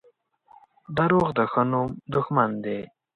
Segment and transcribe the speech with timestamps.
[0.97, 2.79] •دروغ د ښه نوم دښمن دي.